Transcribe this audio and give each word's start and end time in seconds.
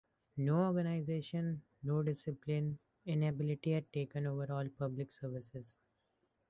No 0.37 0.55
organization, 0.65 1.61
no 1.83 2.01
discipline: 2.01 2.79
inability 3.05 3.73
had 3.73 3.93
taken 3.93 4.25
over 4.25 4.51
all 4.51 4.67
public 4.69 5.11
services. 5.11 5.77